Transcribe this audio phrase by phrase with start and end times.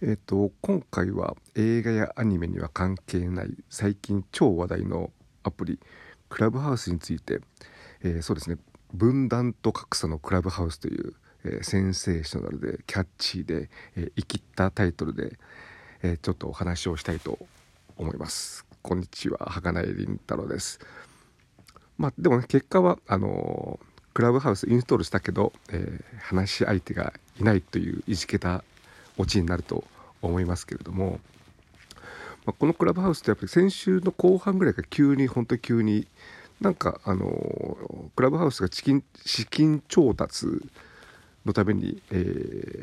[0.00, 5.10] えっ、と今回は映画やアニメには関係ない最近超話題の
[5.42, 5.80] アプリ
[6.28, 7.40] クラブハウスについて、
[8.04, 8.58] えー、そうですね
[8.94, 11.14] 分断と格差のクラブハウスという、
[11.44, 15.36] えー、センセーショナルでキャッチーで、えー、生きったタイトルで、
[16.04, 17.38] えちょっとお話をしたいと
[17.96, 18.64] 思います。
[18.82, 20.78] こんにちは儚井凛太郎です。
[21.96, 23.80] まあでもね結果はあの
[24.14, 28.62] クラブハウスインストールしたけど、え話し相手がいないといういじけた
[29.18, 29.84] オチになると
[30.22, 31.20] 思いますけれども、
[32.46, 36.06] まあ、このクラブハウスってやっぱり先週の後半ぐらいから急に本当に急に
[36.60, 37.26] なんかあの
[38.16, 40.46] クラブハウスが資金資金調達
[41.44, 42.14] のために、え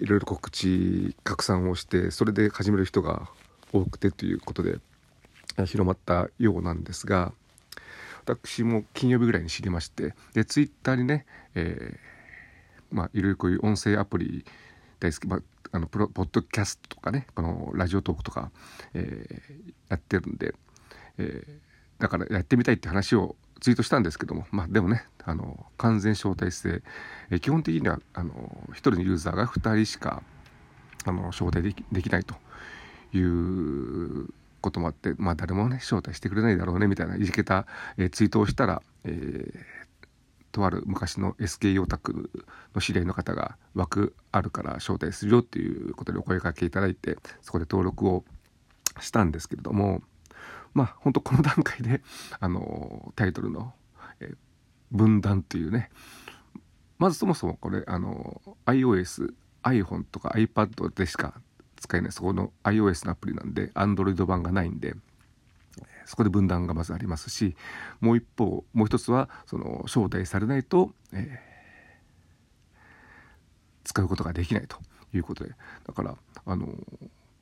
[0.00, 3.28] ー、いろいろ告知拡散をしてそれで始める人が
[3.72, 4.78] 多くてということで
[5.66, 7.32] 広まったようなんですが
[8.24, 14.44] 私も金曜日ぐらいに知りましてでツイッターにね、えー、まあいろいろこういう音声アプリ
[15.00, 15.40] 大好き、まあ、
[15.72, 18.50] あのプロポッドキャストとかねこのラジオトークとか、
[18.94, 20.54] えー、やってるんで、
[21.18, 26.82] えー、だからやってみたいって話をツイートしたんですけどもまあでもねあの完全招待制、
[27.30, 28.32] えー、基本的にはあの
[28.70, 30.22] 1人のユーザーが2人しか
[31.04, 32.34] あの招待できできないと
[33.16, 34.28] いう
[34.60, 39.54] こともあって、まあ、誰もね招待してくれないだろうねみたいないじけた、えー、ツイートをしたら、えー、
[40.52, 42.30] とある昔の SK オタク
[42.74, 48.24] の知り合いの方が枠あるから招待するよっていうことでお声かけいただいてそこで登録を
[49.00, 50.02] したんですけれども
[50.74, 52.02] まあ本当この段階で
[52.40, 53.74] あのタイトルの
[54.90, 55.90] 「分断」っていうね
[56.98, 61.40] まずそもそもこれあの iOS iPhone とか iPad でしか
[61.76, 64.94] 使えないそこの iOS のアプリなんで Android 版がないんで
[66.08, 67.54] そこで分断がまずありますし
[68.00, 72.78] もう一方もう一つはその招待されないと、えー、
[73.84, 74.78] 使うことができないと
[75.14, 75.50] いうことで。
[75.86, 76.66] だからあの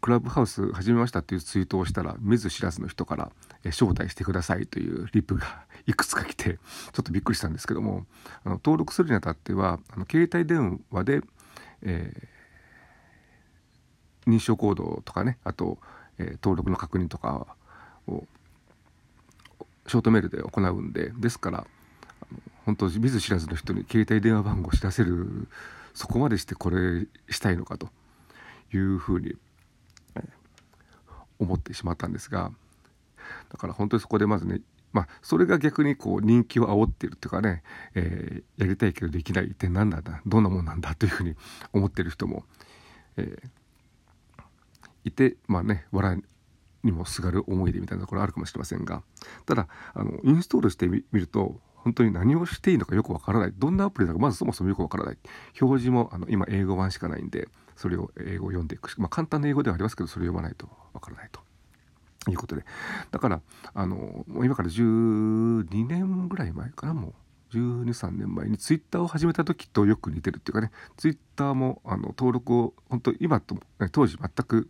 [0.00, 3.32] クラブハウス始めましたっていうツイートをしたら見ず知らずの人から
[3.66, 8.06] 「招待してください」というリプが いくつか来てちょっとびっくりしたんですけども
[8.44, 11.22] あの登録するにあたってはあの携帯電話で、
[11.82, 15.78] えー、認証コードとかねあと、
[16.18, 17.56] えー、登録の確認とか
[18.06, 18.26] を
[19.86, 21.66] ショートメールで行うんでですから
[22.64, 25.48] 本当見ず知らずの人に携帯電話番号を知らせる
[25.94, 27.88] そこまでしてこれしたいのかと
[28.72, 29.36] いうふうに
[31.38, 32.50] 思ってしまったんですが
[33.50, 34.60] だから本当にそこでまずね
[34.92, 37.62] まあそれが逆にこう人気を煽ってるっていうかね、
[37.94, 41.34] えー、やりたいけどできないって何なんだどんなもんなんだというふうに
[41.72, 42.44] 思ってる人も、
[43.16, 43.48] えー、
[45.04, 46.22] いてまあね笑
[46.86, 49.02] にもすがる思い出みたいなところあるかもしれませんが
[49.44, 53.52] ただあのインストールしてみると本当に何をしていいのかよくわからない。
[53.56, 55.18] どんなアプリだかまずそもそもよくわからない。
[55.60, 57.46] 表示もあの今英語版しかないんで
[57.76, 61.40] それを英語を読んでいくまあ簡単な英語ではありますけどそれを読まないとわからないと。
[62.28, 62.64] いうことで。
[63.12, 63.40] だから
[63.72, 67.12] あの今から12年ぐらい前かなもう。
[67.52, 70.72] 123年前にツイッターを始めた時とよく似てるっていうかね。
[70.96, 73.56] ツイッターもあの登録を本当今と
[73.92, 74.68] 当時全く、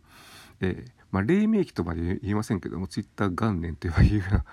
[0.61, 4.45] えーまあ、黎明期とまで言いませんけどもツイッター元年というような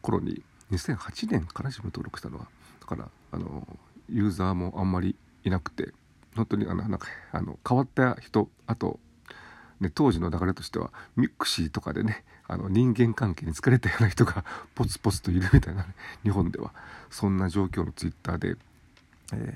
[0.00, 2.46] 頃に2008年から自分登録したのは
[2.80, 3.66] だからあの
[4.08, 5.92] ユーザーもあんまりいなくて
[6.36, 9.00] 本当にあのなんかあの変わった人あと、
[9.80, 14.44] ね、当時の流れとしてはミックシーとかでねあの人間関係に疲れたような人が
[14.74, 15.88] ポツポツといるみたいな、ね、
[16.22, 16.72] 日本では
[17.10, 18.56] そんな状況のツイッターで、
[19.32, 19.54] えー、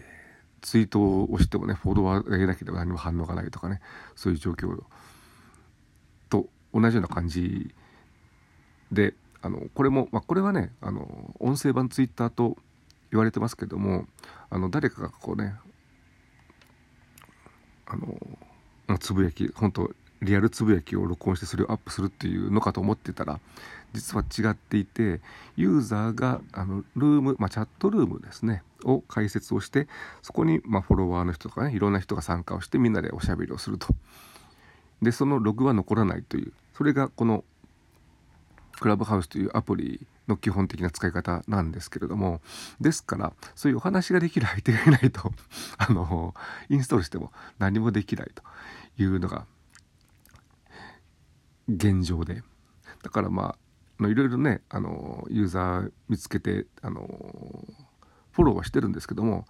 [0.63, 3.81] ツイートをしてもねフォロワーがいなければ何も反応がないとかね
[4.17, 4.85] そういう状況を
[6.75, 7.75] 同じような感じ
[8.93, 12.57] であのこれも、まあ、これはねあの音声版ツイッターと
[13.11, 14.07] 言われてますけども
[14.51, 15.55] あの誰かがこうね
[17.87, 19.91] あのつぶやき本当
[20.23, 23.41] リアルつぶやきを録音してそれをアップするっていうのかと思ってたら
[23.93, 25.21] 実は違っていて
[25.57, 29.89] ユーザーがあのルーム、まあ、チャットルームですねを開設をして
[30.23, 33.89] そこに、まあ、フォロワーの人とかねいろんな人が参加をしてみんなでおしゃべりをすると。
[35.03, 37.45] でそのログは残らないというそれがこの
[38.81, 42.41] クラブハウスというアプリの基本的な使い方なんですけれども
[42.81, 45.33] ですからそういうお話ができる相手がいないと
[45.77, 46.35] あの
[46.69, 48.43] インストールしても何もできないと
[49.03, 49.47] いうのが
[51.69, 52.43] 現状で。
[53.03, 53.57] だからま
[54.03, 57.01] あいろいろねあのユーザー見つけてあの
[58.33, 59.47] フォローはしてるんですけども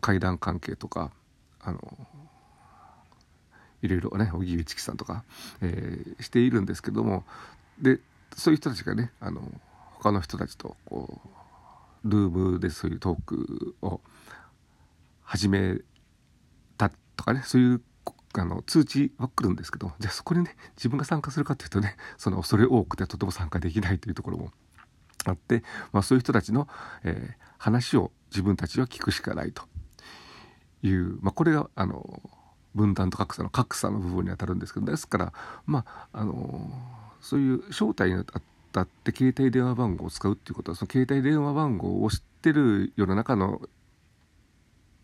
[0.00, 1.12] 階段関係とか
[1.60, 2.08] あの
[3.82, 5.24] いろいろね荻上チキさんとか、
[5.60, 7.24] えー、しているんですけども
[7.80, 8.00] で
[8.36, 9.42] そういう人たちがねあの
[9.96, 11.20] 他の人たちとこ
[12.04, 14.00] うルームでそういうトークを
[15.22, 15.78] 始め
[16.76, 17.82] たとかねそういう
[18.34, 24.52] あの通知は来るんですけどじゃあそこにね自分が参加するかっていうとねその恐れ多くてとても参加できないというところも
[25.24, 26.68] あって、まあ、そういう人たちの、
[27.04, 29.62] えー、話を自分たちは聞くしかないと
[30.82, 32.20] いう、まあ、これがあの
[32.74, 35.32] 分断と格差の格差の部分にあたるんですけどですから
[35.66, 36.70] まああの
[37.20, 38.24] そういう招待にあ
[38.72, 43.60] たって携帯電話番号を使うっていうことはその携帯電話番号を知ってる世の中の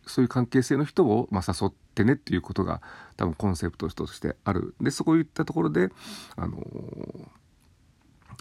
[0.06, 2.82] そういう関係性の人を、まあ、誘ってねっていうことが
[3.16, 4.74] 多分コンセプトとしてある。
[4.80, 5.90] でそういったところで
[6.36, 6.62] あの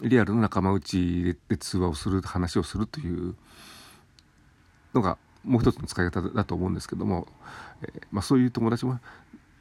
[0.01, 3.35] リアルの仲間内で通話をする話をするという
[4.93, 7.27] のがもう一つの使い方だと思うんですけども、
[7.81, 8.99] えー、まあ、そういう友達も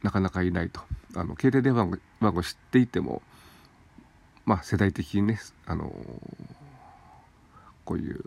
[0.02, 0.80] なかなかいないと。
[1.14, 3.22] あの携帯電話番号知っていても、
[4.46, 5.92] まあ、世代的にね、あのー、
[7.84, 8.24] こういう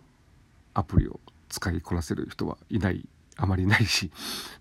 [0.74, 1.20] アプリを
[1.50, 3.08] 使いこなせる人はいない
[3.38, 4.12] あまりないし、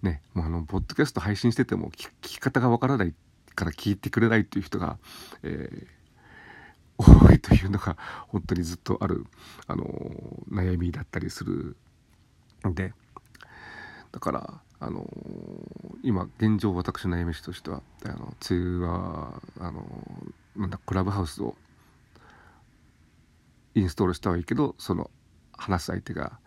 [0.03, 3.15] ね、もうあのポッドキャスト配信してても聞き方がわからない
[3.55, 4.99] から聞いてくれないっていう人が、
[5.43, 7.97] えー、多いというのが
[8.29, 9.27] 本当にずっとある、
[9.67, 9.85] あの
[10.51, 11.77] 悩みだったりする
[12.73, 12.95] で
[14.13, 15.07] だからあの、
[16.03, 19.85] 今現状私の悩みとしてはあの通話あの、
[20.57, 21.57] なんだクラブハウスを
[23.75, 25.11] インストールしたはいいけどその
[25.53, 26.39] 話す相手が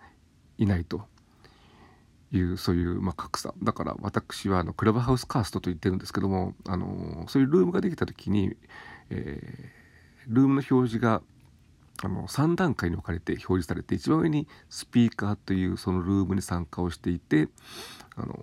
[0.57, 1.07] いないと
[2.31, 3.53] いうそういう、まあ、格差。
[3.63, 8.55] だから私はあのクラブハウスカーストと言ってるんですけどもあの、そういうルームができた時に、
[9.09, 11.21] えー、ルームの表示が
[12.03, 17.47] あの3段階に分かれて表示されて一番上にスピーカーというそのルームに参加をしていて
[18.15, 18.37] あの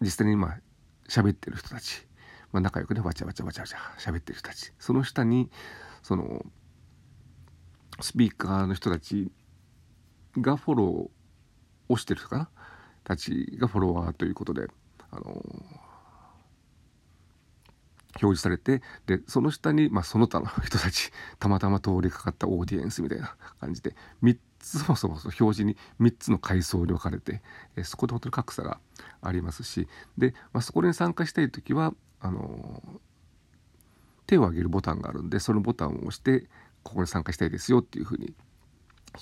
[0.00, 0.58] 実際に今
[1.08, 2.06] 喋ってる人たち、
[2.52, 5.50] まあ、仲良くねわちゃわちゃわちゃわちゃ喋ってる人たちその下に
[6.02, 6.44] その
[8.00, 9.30] スピーカーの人たち
[10.38, 12.48] がフォローをしてる人かな？
[13.04, 14.66] たちがフォロワーということで
[15.10, 15.42] あの
[18.20, 27.42] 表示されてでその下に、まあ、その他の人たちたまたま通りかかったオーディエンスみたいな感じで3つそもそも表示に3つの階層に分かれて、
[27.76, 28.78] えそこで本当に格差が
[29.20, 32.80] ありますしで、まあ、そこに参加したい時はあの
[34.26, 36.46] 手を挙げるボタンがあるんでそのボタンを押して
[36.84, 38.34] ここに参加したいですよっていうふうに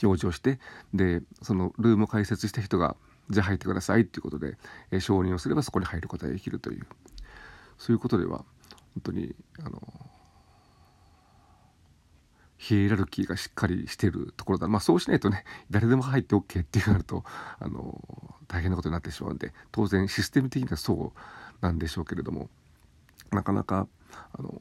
[0.02, 0.58] 表示をして
[0.92, 2.96] でそのルームを開設した人が
[3.30, 4.56] じゃあ入ってくださいっていうことで、
[4.90, 6.86] え承認をすればそこに入ることができるという。
[7.80, 8.44] そういうことでは
[8.94, 9.34] 本当に
[9.64, 9.80] あの
[12.58, 14.68] ヒエラルキーがしっかりしてるところだ。
[14.68, 17.24] まあそうしないとね誰でも入って OK っていうなると
[17.58, 18.00] あの
[18.48, 22.50] 大変なことになってしまうんで当然システム的にはそうなんでしょうけれども
[23.30, 23.86] なかなか
[24.32, 24.52] あの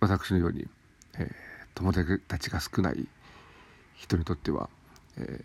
[0.00, 0.66] 私のように、
[1.18, 1.28] えー、
[1.74, 3.06] 友達が少ない
[3.94, 4.70] 人にとっては、
[5.18, 5.44] えー、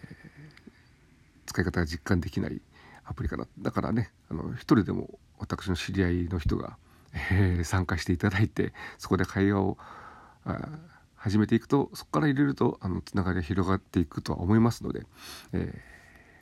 [1.45, 2.61] 使い方が実感できない
[3.05, 3.47] アプリかな。
[3.59, 6.77] だからねあの一人でも私の知り合いの人が、
[7.31, 9.77] えー、参加していただいてそこで会話を
[11.15, 15.05] 始めていくとそこから入れるとあのつながりが広がっていくとは思いますので、
[15.53, 15.79] えー、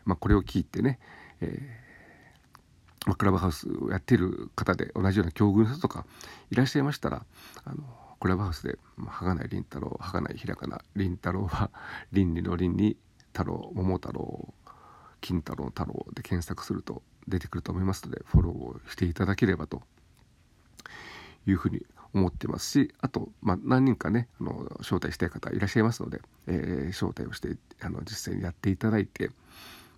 [0.06, 1.00] まあ、これを聞いてね、
[1.42, 6.06] えー、まあ、クラブハウスをやっている方で同じような境遇の人とか
[6.52, 7.26] いらっしゃいましたら
[7.64, 7.84] あの
[8.20, 11.70] クラブハウスで「はがない凛太郎」「はがないひらかな」「凛太郎」は
[12.12, 12.98] 倫理の倫に
[13.34, 14.54] 太郎桃太郎
[15.24, 19.82] 金太郎太郎で検索すると出てくると思いますのでフォローをしていただければと。
[21.48, 21.82] いうふうに
[22.14, 29.32] 思ってますしあと、まあ、何人かねあの招待したい方いらっしゃいますので、えー、招待をしてあの実際にやっていただいて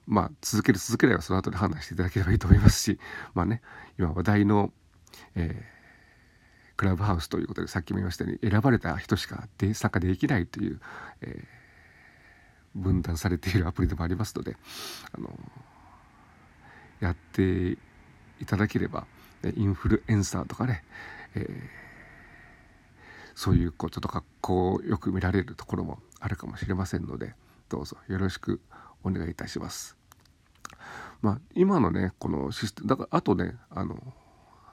[0.07, 2.99] まあ続ける続ければその後で判断していただければいいと思いますし
[3.33, 3.61] まあね
[3.99, 4.71] 今話題の、
[5.35, 10.79] えー、クラブハウスということでさっきも言いましたように選ばれた人しか参加できないという、
[11.21, 11.64] えー
[12.75, 14.57] 分断されているアプリでもありますので
[15.13, 15.29] あの
[16.99, 17.77] やって
[18.41, 19.05] いただければ
[19.55, 20.83] インフルエンサーとかね、
[21.35, 21.45] えー、
[23.35, 27.33] そういうこととかこうよく見られるところもあるかもしれませんので
[27.69, 28.61] どうぞよろしく
[29.03, 29.95] お願いいたします。
[31.21, 33.97] まあ、今のねこのシステムだからあとねあの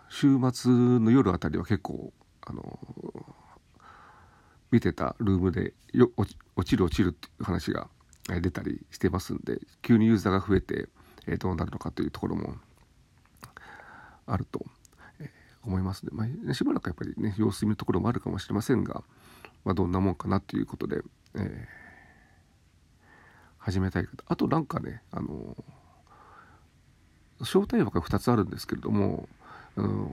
[0.09, 2.79] 週末の夜あたりは結構あの
[4.73, 7.89] 見てたルームでよ落ちる落ちるっていう話が
[8.27, 10.89] 出たりしてますんで急にユーザーが増えて、
[11.27, 12.55] えどうなるのかというところも
[14.27, 14.65] あると、
[15.65, 19.05] 思いますので、まあ、しばらくやっぱりね様子見るところもあるかもしれませんが、
[19.65, 21.03] まあ、どんなもんかなということで、
[21.37, 21.43] えー、
[23.59, 25.57] 始めたいあとなんかねあの
[27.41, 29.29] 招待枠が2つあるんですけれども、
[29.77, 30.09] あの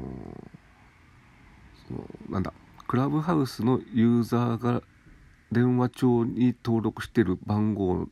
[1.88, 2.54] そのなんだ
[2.90, 4.82] クラブハウスのユーザーが
[5.52, 8.08] 電話帳に登録してる番号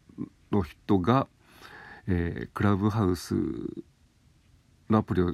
[0.52, 1.26] の人が、
[2.08, 3.34] えー、クラブハウス
[4.88, 5.34] のアプリを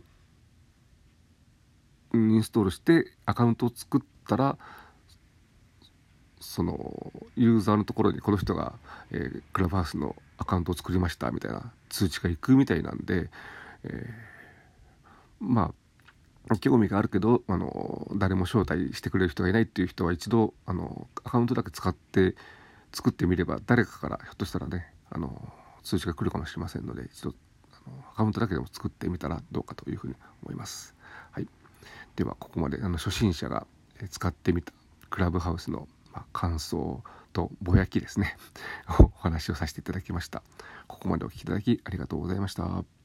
[2.13, 4.57] インストールしてアカウントを作ったら
[6.39, 8.71] そのユーザーのところにこの人が、
[9.11, 13.29] えー、クラブハウスのアカウントを作りましたみたいな通知が行くみたいなんで、
[13.83, 14.13] えー、
[15.41, 15.82] まあ
[16.59, 22.35] 興味があるけどあの誰も招待してくれる人がいないっていう人は一度あのアカウントだけ使って
[22.91, 25.51] 作ってみれば誰かからひょっとしたらねあの
[25.83, 27.33] 通知が来るかもしれませんので一度
[27.71, 30.95] あのアカウントだけでも作ってみたらどうかというふうに思います。
[31.31, 31.47] はい、
[32.15, 33.65] ではここまであの初心者が
[34.09, 34.73] 使ってみた
[35.09, 38.37] クラブハウスの、ま、感想とぼやきですね
[38.99, 40.43] お話をさせていただきました。
[40.87, 43.02] ここまでお聴きいただきありがとうございました。